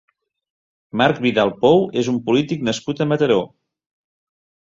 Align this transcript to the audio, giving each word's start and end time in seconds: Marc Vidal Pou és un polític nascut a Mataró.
Marc 1.01 1.19
Vidal 1.25 1.51
Pou 1.65 1.83
és 2.03 2.09
un 2.13 2.17
polític 2.29 2.65
nascut 2.71 3.05
a 3.05 3.07
Mataró. 3.13 3.37